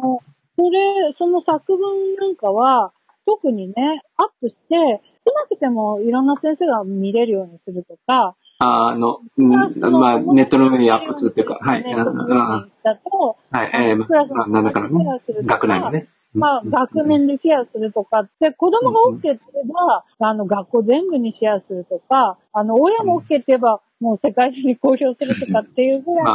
[0.00, 0.20] の、
[0.56, 2.92] それ、その作文なんかは、
[3.26, 11.84] 特にね、アップして、少なくてもいろんな先生が見れるようにするとか、ああの、うんまあ、ネットの上にアップするっていうか、はい。
[11.84, 13.70] だと、はい。
[13.74, 14.06] えー、ま
[14.44, 15.04] あ、なんだからね。
[15.44, 16.08] 学内のね。
[16.34, 19.38] まあ、学年でシェアするとかって、子供が OK って言え
[19.72, 26.26] ば、あの、学校全部にシェアするとか、あの、親も OK って言えば、もう世界中に公表するとかっていうぐらい。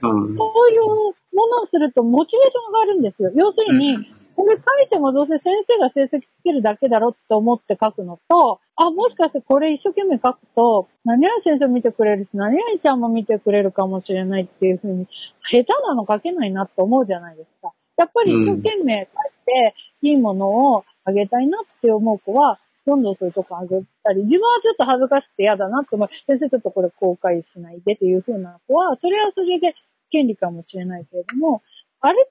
[0.00, 0.86] そういう
[1.34, 3.32] ものをするとモチベーションが上がるんですよ。
[3.34, 3.96] 要するに、
[4.36, 15.06] これ書いてもどうせ先生が成績つけるだけだろって思って書くのと、あ、もしかしてこれ一生懸命書くと、何々先生見てくれるし、何々ちゃんも見てくれるかもしれないっていうふうに、
[15.50, 17.72] 下手なの書けないなって思うじゃないですか。
[17.96, 26.08] やっぱり一生懸命書いて、いいものをあげたいなって思う子は、どんどんそういうとこあげたり、自分はちょっと恥ずかしくて嫌だなって思う。
[26.26, 29.74] 先生ちょっとこれ公開しないでっていう風な子は、それはそれで
[30.10, 31.62] 権利かもしれないけれども、
[32.06, 32.28] ある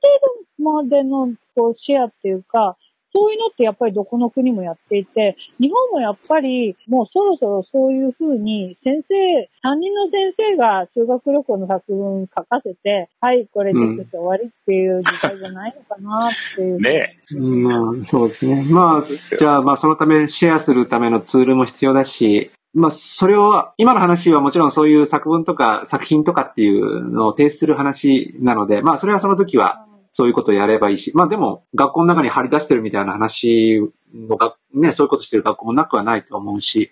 [0.58, 2.78] 程度までのこうシェアっていうか、
[3.16, 16.82] そういうのってやっぱりどこの国もやっていて、日本もやっぱりもうそろそろそういう風に先生、担任の先生が修学旅行の作文書かせて、はい、これでちょっと終わりっていう時代じゃないのかなっていう。
[16.82, 18.64] ねうんまあ、そうですね。
[18.64, 33.82] まあ、じゃあ、まあ、そのため、シェアするためのツールも必要だし、まあ、それを、今の話はもちろんそういう作文とか作品とかっていうのを提出する話なので、まあ、それはその時は、そういうことをやればいいし、まあでも、学校の中に張り出してるみたいな話
[34.14, 36.92] のが、ね、そういうことしてる学校もなくはないと思うし、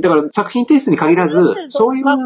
[0.00, 2.16] だから作品提出に限らず、そういう、ま、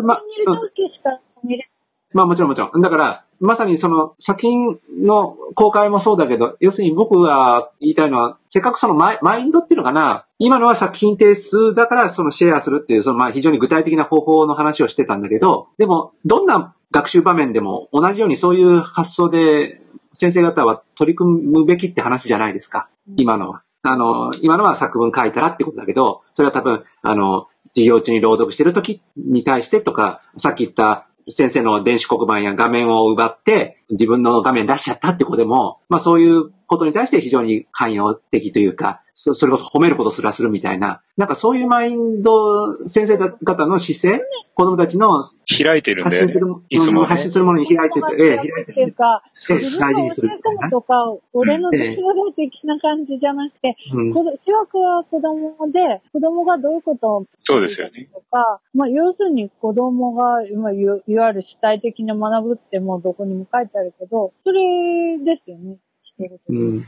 [2.13, 2.81] まあもちろんもちろん。
[2.81, 19.81] だから、まさにその作品の公開もそうだけど、要するに僕が言いたいのは、せっかくそのマインドっていうのかな、今のは作品提出だからそのシェアするっていう、そのまあ非常に具体的な方法の話をしてたんだけど、でも、どんな学習場面でも同じようにそういう発想で
[20.13, 23.63] 先生方は取り組むべきって話じゃないですか、今のは。
[23.83, 48.81] あの、今のは作文書いたらってことだけど、それは多分、あの、授業中に朗読してる時に対してとか、さっき言った先生の電子黒板や画面を奪って、自分の画面出しちゃったってことでも、まあそういうことに対して非常に寛容的というか、それこそ褒めることすらするみたいな、なんかそういうマインド、先生方の姿勢、子供たちの開いてるんで、発信する、いつも、発信するものに開いてて、ええ、開いてて。
[48.81, 49.59] いうか、大
[49.95, 50.71] 事にするみたいな。
[50.71, 50.95] とか、
[51.33, 58.09] 俺の実力的な感じじゃなくて、うん、主役は子供で、子供がどういうことを、そうですよね。
[58.13, 65.79] とか、まあ要するに子供が、まあ、いわゆる主体的な学ぶってもうどこにも書いてあるけど、それですよね。
[66.49, 66.87] うん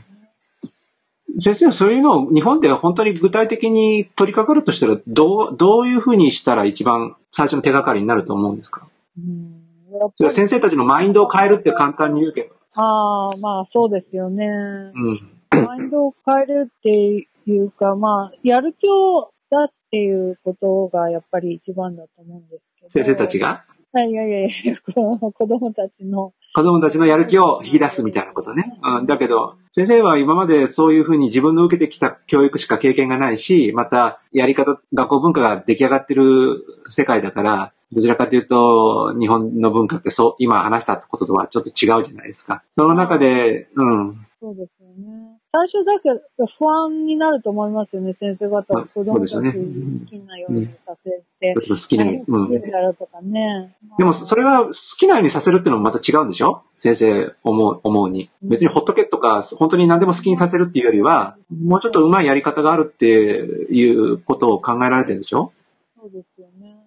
[1.39, 8.87] 先生はそういうのを日本で本当に具体的に取り掛かるとしたら、どう、どういうふうにしたら一番最初の手がかりになると思うんですか？
[9.17, 10.29] うん。
[10.29, 12.55] 先生たちのマインドを変えるって簡単に言うけど。
[12.73, 14.45] ああ、まあそうですよね。
[14.45, 15.65] うん。
[15.65, 22.89] マインドを変えるっていうか、まあ、やる気を出すっていうことがやっぱり一番だと思うんですけど。
[22.89, 23.65] 先生たちが？
[23.93, 26.33] いやいやいや、 子供たちの。
[26.53, 28.79] 子供たちのやる気を引き出すみたいなことね。
[28.83, 42.63] うん、だけど、先生は今までそういうふうに自分の受けてきた教育しか経験がないし、またやり方、学校文化が出来上がってる世界だから、どちらかというと、日本の文化ってそう、今話したこととはちょっと違うじゃないですか。
[42.69, 44.25] その中で、うん。
[44.39, 45.30] そうですよね。
[45.53, 46.09] 最初だけ
[46.57, 48.85] 不安になると思いますよね、先生方は。
[48.87, 51.53] 子供たち好きなようにさせて。
[51.53, 52.59] 好きなように。
[52.59, 53.75] 好きやるとかね。
[53.97, 56.63] でも、それは好きなようにさせるっていうのもまた違うんでしょ？
[56.73, 58.29] 先生思う、思うに。
[58.41, 65.51] 別にほっとけとか、本当に何でも好きにさせるっていうよりは、もうちょっと上手いやり方があるっていうことを考えられてるんでしょ？
[65.99, 66.77] そうですよね。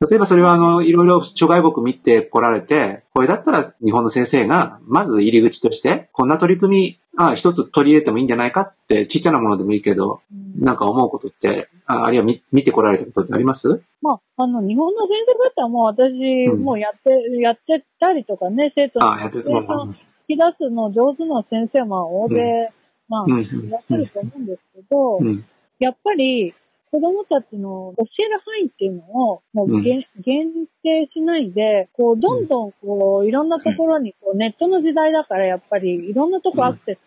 [0.00, 13.82] 例えばそれはあの、いろいろ諸外国見て来られて、これだったら日本の先生が、まず入り口として、こんな取り組み、あ一つ取り入れてもいいんじゃないかって、ちっちゃなものでもいいけど、うん、なんか思うことって、ああるいは見見て来られたことってあります？
[14.00, 19.86] まあ、あの、日本の先生方も私、もうやって、うん、やってたりとかね、生徒の生徒を
[20.28, 22.68] 引き出すの上手な先生も大勢、うん、
[23.08, 25.18] まあ、いらっしゃると思うんですけど、
[25.80, 26.54] やっぱり、
[26.90, 29.02] 子供たちの教える範囲っていうの
[29.32, 30.06] を、もう、うん、限
[30.82, 36.98] 定しないで、こう、どんどん、こう、いろんなところに、こう、ネットの時代だから、やっぱり、いろんなとこアクセス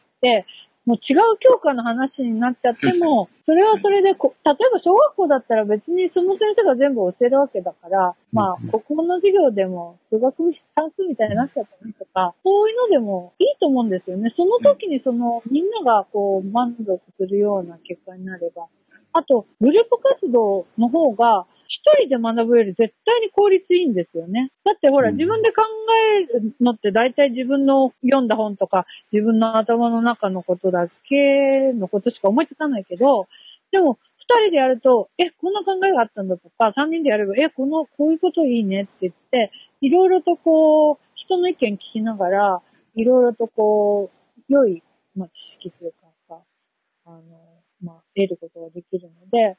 [0.85, 10.35] もう違う教科の話になっちゃっても、それはそれでこ、例えば小学校だったら別にその先生が全部教えるわけだから、まあ、国語の授業でも数学
[10.75, 14.31] 算数みたいになっちゃったねとか、そういうのでもいいと思うんですよね。
[14.31, 18.65] その時にその、みんながこう、満足するような結果になれば。
[19.13, 24.51] あと、グループ活動の方が、一人で学ぶより絶対に効率いいんですよね。
[24.65, 25.63] だってほら、自分で考
[26.19, 33.29] えるのって大体自分の読んだ本とか、自分の頭の中のことだけのことしか思いつかないけど、
[33.71, 42.61] でも、二人でやると、え、こんな考えがあったんだとか、三人でやれば、え、この、こういうこといいねって言って、いろいろとこう、人の意見聞きながら、
[42.95, 44.83] いろいろとこう、良い、
[45.15, 45.93] まあ、知識という
[46.27, 46.41] か、
[47.05, 47.21] あの、
[47.81, 49.57] まあ、得ることができるので、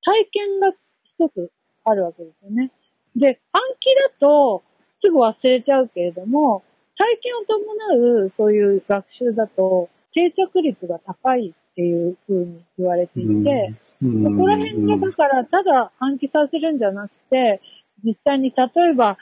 [0.00, 0.72] 体験が
[1.18, 1.50] 一つ
[1.84, 2.70] あるわけですよね。
[3.16, 4.62] で、暗記だと
[5.00, 6.62] すぐ忘れちゃうけれども、
[6.96, 17.60] 体験を伴うそういう学習だと定着率が高いっていうふうに言われていて、そこら辺がだからただ暗記させるんじゃなくて、
[18.04, 19.16] 実際に例えば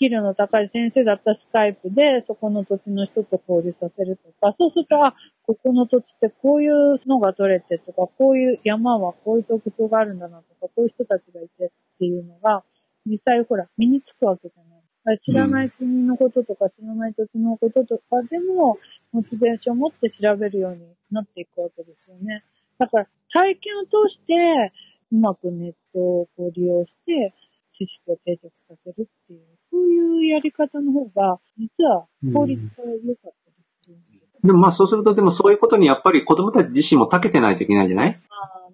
[0.00, 5.14] キルの高い先生だったスカイプで、そこの土地の人と交流させるとか、そうすると、あ、
[5.46, 12.64] ここの土地ってこういうのが取れてとか、こういう山はこういう特徴があるんだなとか、こういう人たちがいてっていうのが、
[13.04, 15.18] 実際ほら、身につくわけじゃない。
[15.20, 18.78] 知らない国のこととか、知らない土地のこととかでも、
[19.12, 22.42] モチベーションを持って調べるようになっていくわけですよね。
[22.78, 24.72] だから、体験を通して、
[25.12, 27.34] うまくネットを利用して、
[27.80, 29.40] 知識を定着させるっていう、
[29.70, 33.96] そういうやり方の方が、実は効率が良かったでする、
[34.42, 38.20] うん、でもまあそうすると、でもそういうことにやっぱり子供たち自身も長けてないといけないじゃない？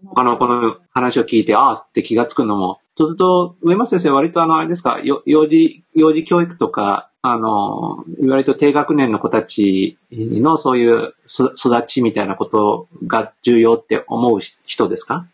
[0.09, 2.81] 他のこの話を聞いて、ああって気がつくのも。
[2.97, 15.27] そうすると、上松先生割とあの、あれですか、幼児、幼児教育とか、あの、割と低学年の子たちのそういう育ちみたいなことが重要って思う人ですか？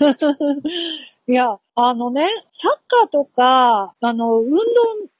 [1.28, 4.58] いや、あのね、サッカーとか、あの、運動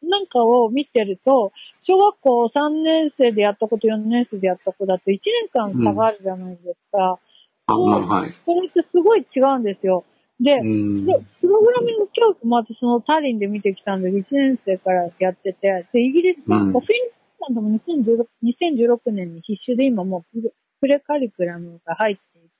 [0.08, 7.18] なんかを見てると、小学校3年生でやった子と4年生でやった子だと1年間差があるじゃないですか。
[7.68, 8.34] うん、あ、はい。
[8.44, 10.04] それってすごい違うんですよ。
[10.38, 10.60] で、で
[11.40, 20.40] プログラミング教育も私そのタリンで見てきたんで、1年生からやってて、で、イギリス、なんかフィンランドも2016 2016年に必修で今もう
[20.80, 22.16] プレカリクラムが入っ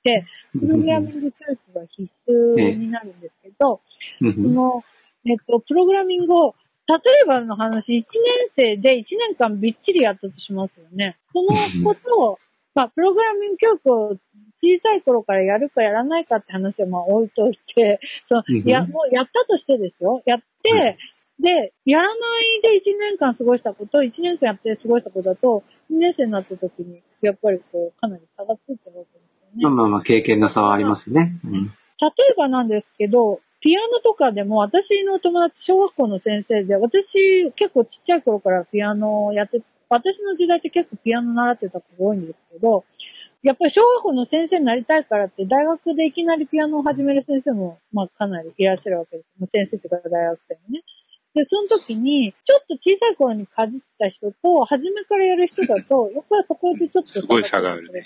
[0.07, 0.25] て
[0.57, 3.81] プログラミング教育が必須になるんですけど、
[4.19, 4.83] その、
[5.25, 6.55] えっと、プログラミングを、
[6.87, 8.05] 例えばの話、1年
[8.49, 11.17] 生で1年間びっちりやったとしますよね。
[11.33, 11.49] その
[11.83, 12.39] ことを、
[12.73, 14.17] まあ、プログラミング教育を
[14.61, 20.21] 小さい頃からやるかやらないかって話はまあ置いといて、その、や、もうやったとしてですよ。
[20.25, 20.97] やって、
[21.39, 29.36] で、やらないで1年間過ごしたこと、1年間やって過ごしたことだと、2年生になった時に、やっぱりこう、かなり差がついてるわけです。
[29.55, 31.39] まあまあまあ、経験の差はありますね。
[31.43, 42.85] うん、例えばなんですけど、ピアノとかでも、私の友達、小学校の先生で、私、結構ちっちゃい頃からピアノをやって、私の時代って結構ピアノ習ってた子が多いんですけど、
[43.43, 49.51] やっぱり小学校の先生になりたいからって、大学でいきなりピアノを始める先生も、まあかなりいらっしゃるわけです。
[49.51, 50.83] 先生とか大学生もね。
[51.37, 58.05] で、その時に、ちょっと小さい頃にかじった人と、初めからやる人だと、 やっぱりそこでちょっとすごい差がある、ね。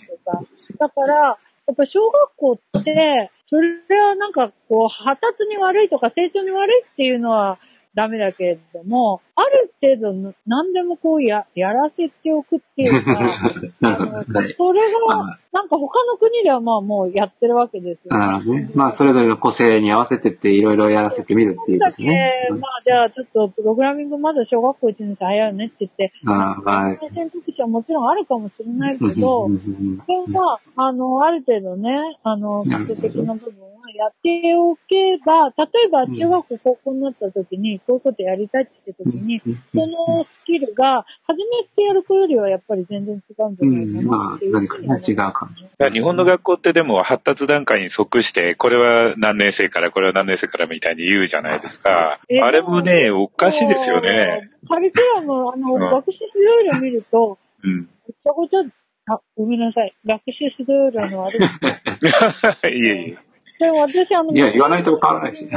[0.77, 1.37] だから、や
[1.71, 7.59] っぱ小学校って、それはなんかこう、発達に悪いとか成長に悪いっていうのは、
[7.93, 13.19] ダメだけれども、ある程度何でもこうや、やらせておくっていうか、
[13.83, 18.19] あのそれが、なんか他の国ではまあもうやってるわけですよ、ね。
[18.19, 18.71] なるほどね。
[18.73, 22.47] まあそれぞれの個性に合わせてっていろいろやらせてみるっていうことね。
[22.51, 26.31] まあじゃあちょっとプログラミングまだ小学校1年生早いよねって言って、あ
[26.63, 26.99] はい。
[27.13, 31.89] 選択肢はもちろんあるかもしれないけど、それは、あの、ある程度ね、
[32.23, 39.41] あの、基礎的な部分やっておけば、例えば中学校、高校になった時に、こういうことやりたいって言った時に、
[39.73, 44.61] そのスキルが、初めてやる子よりはやっぱり全然違うんじゃないかなっていう、うん。
[44.61, 45.89] まあ、何かね、違うかも。
[45.89, 52.19] 日本の学校ってでも発達段階に即して、これは何年生から、これは何年生からみたいに言うじゃないですか。
[52.41, 54.49] あれもね、おかしいですよね。
[54.67, 57.89] カリキュラム、あの、学習指導料見ると、うん。
[58.05, 59.93] ごちゃごちゃあ、ごめんなさい。
[60.05, 61.39] 学習指導料のあれ。
[62.71, 63.30] いえいえ。
[63.61, 65.47] でも私、あの、いや、言わないと変わらないし。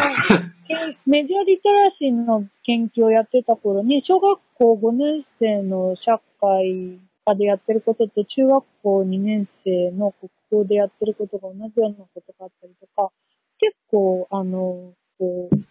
[1.06, 13.10] メジャーリテラシーの研究をやってた頃に、小学校5年生の社会科でやってることと、中学校2年生の国語でやってることが同じようなことがあったりとか、
[13.58, 15.64] 結構、あの、こう、こ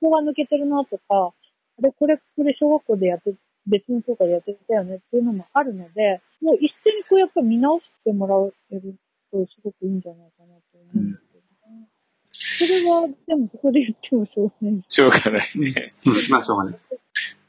[0.00, 1.32] こが抜けてるなとか、あ
[1.82, 3.32] れ、これ、これ小学校でやって、
[3.66, 8.34] 別の教科でやってたよねっていうのもあるので、もう一斉にこうやっぱ見直してもら
[8.70, 8.96] える
[9.30, 11.12] とすごくいいんじゃないかなと思うん。
[11.12, 11.29] です
[12.60, 14.84] それは、でもここで言ってもしょうがない。
[14.86, 15.94] しょうがないね。
[16.28, 16.78] まあしょうがない。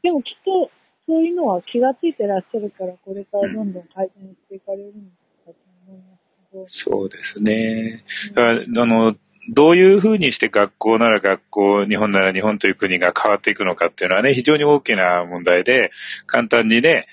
[0.04, 0.72] でもきっと、
[1.06, 5.10] そういうのは気がついてらっしゃるから、これからどんどん改善していかれるん
[5.46, 6.64] だと思いますけど。
[6.68, 8.06] そうですね。
[8.38, 9.16] うん、あの、
[9.50, 15.92] どういうふうにして学校なら学校、日本なら日本という国が変わっていくのかっていうのはね、非常に大きな問題で、
[16.26, 17.08] 簡単にね、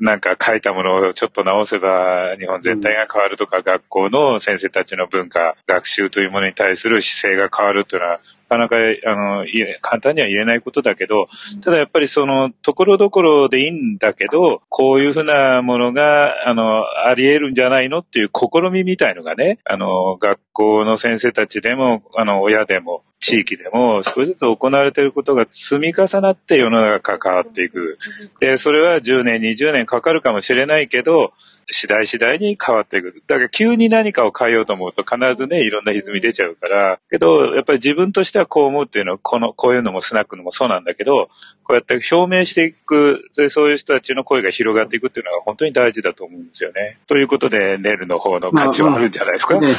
[0.00, 8.20] なんか書いたものをちょっと直せば日本全体が変わるとか、学校の先生たちの文化、学習というものに対する姿勢が変わるというのは、
[8.54, 9.46] かなか、あの、
[9.80, 11.26] 簡単には言えないことだけど、
[11.62, 27.96] ただやっぱりその、ところどころでいいんだけど、こういうふうなものが、あの、あり得るんじゃないのっていう試みみたいのがね、あの、学校の先生たちでも、あの、親でも、地域でも少しずつ行われていることが積み重なって世の中が変わっていく。
[28.38, 31.32] で、それは10年、20年かかるかもしれないけど、
[31.70, 33.22] 次第次第に変わっていく。
[33.26, 41.28] だから急に何かを変えようと思うと必ずね、いろんな歪み出ちゃうから、けど、やっぱり自分としてはこう思うっていうのは、この、こういうのもスナックのもそうなんだけど、
[41.64, 46.98] こうやって表明していく、そういう人たちの声が広がっていくっていうのが本当に大事だと思うんですよね。
[47.06, 49.58] ということで、ネルの方の価値はあるんじゃないですか？
[49.58, 49.70] まあ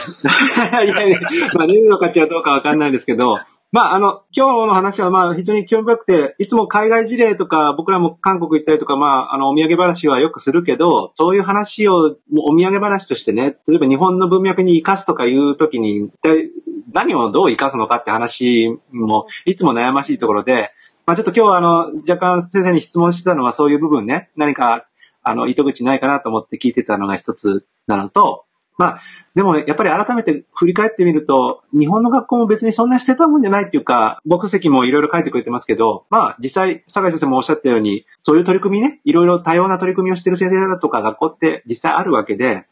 [0.72, 1.20] まあ、ね、 いやいや、
[1.54, 3.40] まあ、ネルの価値はどうかわかんないですけど、
[3.76, 16.52] まあ、あの、今日の話は、まあ、非常に興味深くて、いつも海外事例とか、僕らも韓国行ったりとか、まあ、あの、お土産話はよくするけど、そういう話を、お土産話としてね、例えば日本の文脈に活かすとかいうときに、一体
[16.94, 20.72] 何をどう活かすのかって話も、いつも悩ましいところで、
[21.06, 24.88] まあ、ちょっと今日は、あの、若干先生に質問してたのは、そういう部分ね、何か、
[25.22, 28.45] あの、糸口ないかなと思って聞いてたのが一つなのと、
[28.78, 29.02] まあ、
[29.36, 42.66] でもやっぱり改めて振り返ってみると、日本の学校も別にそんな捨てたもんじゃないっていうか、僕席もいろいろ書いてくれてますけど、まあ実際、坂井先生もおっしゃったように、そういう取り組みね、いろいろ多様な取り組みをしてる先生だとか学校って実際あるわけで、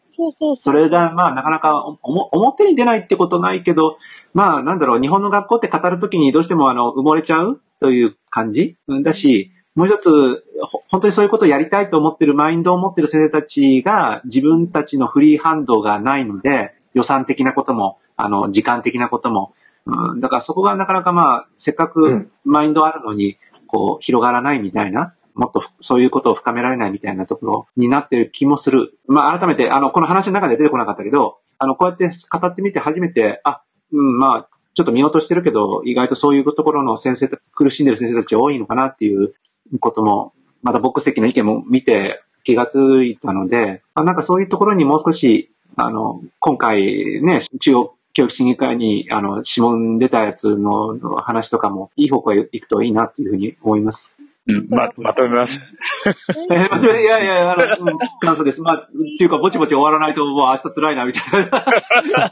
[0.61, 3.97] それが、まあ、なかなか表に出ないってことないけど、
[4.33, 10.43] まあ、なんだろう、日本の学校って語るときにどうしても、あの、埋もれちゃうという感じだし、もう一つ、
[10.87, 19.53] 本当にそういうことをやりたいと思ってるマインドを持ってる先生たちが、自分たちのフリーハンドがないので、予算的なことも、あの、時間的なことも、
[19.85, 25.15] うん、だからそこがなかなかまあ、せっかくマインドあるのに、こう、広がらないみたいな。
[25.35, 28.99] もっとそういうことを深められないみたいなところになってる気もする。
[29.07, 39.33] まあ改めて、あの、この話の中で出てこなかったけど、あの、こうやって語ってみて初めて、あ、うん、まあ、ちょっと見落としてるけど、意外とそういうところの先生、苦しんでる先生たち多いのかなっていう
[39.79, 54.17] ことも、また僕席の意見も見て気がついたので、あなんかそういうところにもう少し、あの、今回ね、中央教育審議会に、あの、指紋出たやつの話とかも、いい方向へ行くといいなっていうふうに思います。
[54.45, 55.57] うん、ま、まとめます。
[55.57, 58.61] いやいやいや、あの、感想です。
[58.61, 62.31] まあ、っていうか、ぼちぼち終わらないと、もう明日辛いな、みたいな。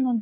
[0.00, 0.16] のっ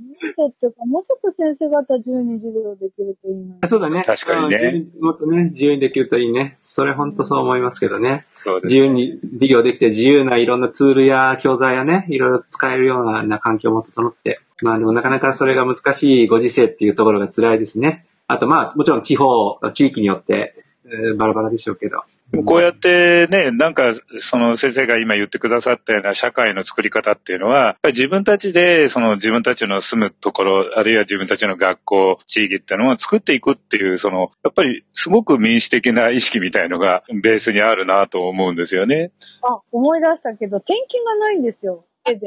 [0.53, 3.69] ていうか、もうちょっと先生方自由に授業できるといいな。
[3.69, 4.05] そうだね。
[4.05, 4.85] 確かにね。
[5.01, 6.57] もっとね、自由にできるといいね。
[6.61, 8.27] それ本当そう思いますけどね。
[8.33, 14.41] そうです、自由に授業できて、自由ないろんなツールや教材やね、いろいろ使えるような環境も整って。
[14.63, 18.07] まあでもなかなかそれが難しいご時世っていうところが辛いですね。
[18.27, 22.03] あとまあ、もちろん地方、地域によって、えー、バラバラでしょうけど。
[22.47, 39.11] こうやってね、なんか、その先生が今言ってくださったような社会の作り方っていうのは、やっぱり自分たちで、その自分たちの住むところ、あるいは自分たちの学校、地域っていうのを作っていくっていう、その、やっぱりすごく民主的な意識みたいのがベースにあるなと思うんですよね。
[39.43, 41.85] あ、思い出したけど、転勤がないんですよ。
[42.05, 42.21] 転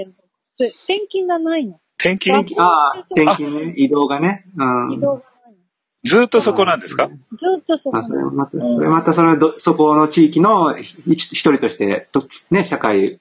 [1.09, 1.79] 勤がないの。
[1.97, 2.45] 転勤？
[2.57, 3.73] ああ、転勤ね。
[3.77, 4.45] 移動がね。
[4.57, 5.23] うん、移動が
[6.05, 7.07] ずっとそこなんですか？
[7.07, 7.15] ず
[7.59, 8.03] っとそこ。
[8.03, 13.19] それまた、それまたそれど、そこの地域の一人として、とね、社会、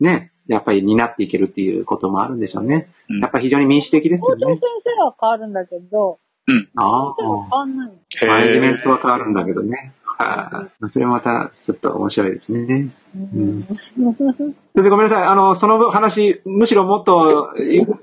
[0.00, 2.88] ね、やっぱり担っていけるっていうこともあるんでしょうね。
[3.08, 4.44] うん、やっぱり非常に民主的ですよね。
[4.46, 4.62] 校長先
[4.96, 6.68] 生は変わるんだけど、うん。
[6.74, 7.14] ああ。
[7.18, 7.92] 変わんない。
[8.26, 9.92] マネジメントは変わるんだけどね。
[10.22, 12.90] あそれまたちょっと面白いですね。
[13.14, 15.24] うん、先生ごめんなさい。
[15.24, 17.54] あの、その話、むしろもっと、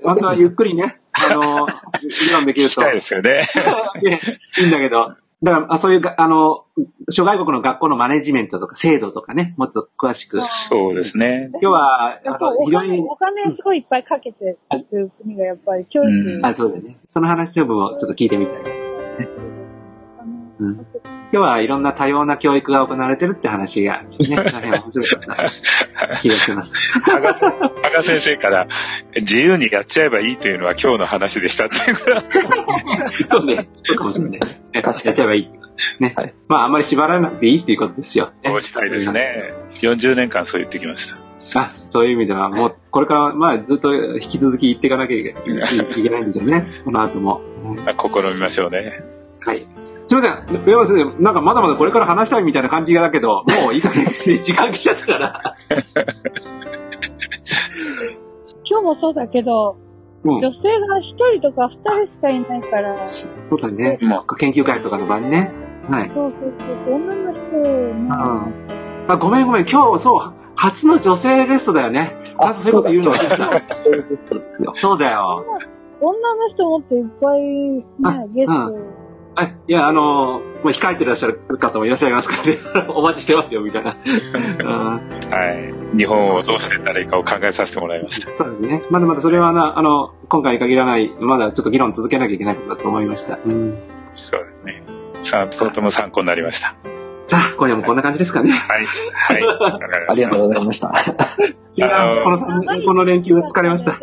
[0.02, 1.66] 本当はゆっくりね、あの、
[2.02, 2.72] 議論できると。
[2.72, 3.46] したいですよね。
[4.60, 5.14] いいんだけど。
[5.40, 6.64] だから、そういう、あの、
[7.10, 10.40] 諸外国の学校のマネジメントとか制度とかね、もっと詳しく。
[10.40, 11.50] そうですね。
[11.54, 12.98] 今日は、あの、非常に。
[13.08, 14.56] お金すごいいっぱいかけて
[14.90, 16.98] る国がやっぱり教育、うん、あ、そうだね。
[17.06, 19.57] その話の部分をちょっと聞いてみたい。
[20.58, 20.86] うん
[21.30, 25.36] 今日はいろんな多様な教育が行われてるって話が、ね、 大変面白かっ
[26.08, 26.80] た気がします。
[27.02, 28.66] 羽賀先生から、
[29.14, 32.24] 自由にやっちゃえばいいというのは今日の話でしたっていうか
[33.28, 33.64] そうね。
[33.82, 34.40] そうかもしれない。
[34.40, 35.50] 確かにやっちゃえばいい。
[36.00, 36.14] ね。
[36.16, 38.32] はい、まあ、あんまり縛らなくていいっていうことですよ、ね。
[38.46, 39.52] そうしたいですね。
[39.82, 41.18] 40年間そう言ってきました。
[41.60, 45.32] あ、そういう意味では、もう、これから、まあ、ずっと引き続き言っていかなきゃいけ
[46.10, 46.66] ないんでしょうね。
[46.84, 47.42] この後も。
[47.76, 49.17] 試みましょうね。
[49.40, 49.66] はい。
[49.82, 50.64] すみません。
[50.64, 54.06] 上山先生、なんかまだまだこれから話したいみたいな感じだけど、もういい加減
[54.42, 55.56] 時間来ちゃったから。
[58.70, 59.76] 今日もそうだけど、
[60.24, 63.08] うん、女性が一人とか二人しかいないから。
[63.08, 63.98] そうだね。
[64.02, 65.52] もう研究会とかの場にね。
[65.88, 66.10] はい。
[66.14, 66.52] そうそう
[66.84, 66.94] そう。
[66.94, 67.62] 女の人、う
[68.04, 68.12] ん、
[69.08, 69.66] あ、ごめんごめん。
[69.66, 72.16] 今日、そう、初の女性ゲストだよね。
[72.40, 73.18] ちゃんとそういうこと言うのが
[74.76, 75.44] そうだよ。
[76.00, 77.82] 女の人もっていっぱいね、
[78.34, 79.07] ゲスト。
[79.44, 82.58] いや、あの、まあ、控えてらっしゃる方もいらっしゃいますからね、
[82.88, 83.90] お待ちしてますよ、みたいな。
[83.90, 85.00] は
[85.54, 85.96] い。
[85.96, 88.36] 日本をどうしてたらいいかを考えさせてもらいました。
[88.36, 88.82] そうですね。
[88.90, 93.38] まだまだそれはな、あの、今回に限らない、まだちょっと議論続けなきゃいけないことだと思いました。
[93.44, 93.78] うん。
[94.12, 94.82] そうですね。
[95.22, 96.74] さあ、とても参考になりました。
[97.26, 98.50] さあ、今夜もこんな感じですかね。
[98.50, 98.86] はい。
[99.12, 99.42] はい。
[100.08, 100.92] ありがとうございました。
[101.76, 104.00] いや、この、この連休疲れました。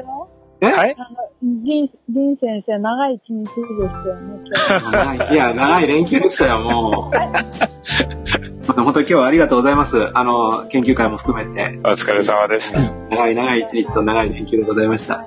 [0.62, 0.68] え？
[0.68, 0.95] はい？
[1.41, 8.72] 銀、銀先生、長い一日ですよね、 いや、長い連休でしたよ、もう。
[8.74, 10.10] 本当に今日はありがとうございます。
[10.14, 11.80] あの、研究会も含めて。
[11.84, 12.80] お疲れ様でした。
[13.10, 15.26] 長い長い一日と長い連休でございました。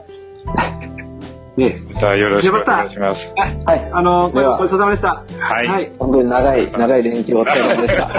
[1.59, 3.35] ねまたよろしくお願いします。
[3.37, 3.91] はい。
[3.93, 5.25] あの、ごちそうさまでした。
[5.39, 5.67] はい。
[5.67, 5.93] はい。
[5.99, 8.11] 本当に長い、 長い連休お疲れ様でした。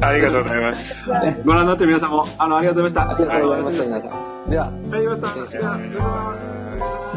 [0.00, 1.04] ありがとうございます。
[1.44, 3.16] ご覧になってる皆さんも、あの、ありがとうございました。
[3.16, 4.08] ありがとうございました、皆さ
[4.46, 4.50] ん。
[4.50, 7.11] では、ありがとうございました。